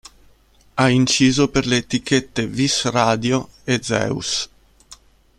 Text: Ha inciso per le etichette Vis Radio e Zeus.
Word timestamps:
Ha 0.77 0.89
inciso 0.89 1.47
per 1.49 1.67
le 1.67 1.75
etichette 1.77 2.47
Vis 2.47 2.85
Radio 2.85 3.47
e 3.63 3.81
Zeus. 3.83 4.49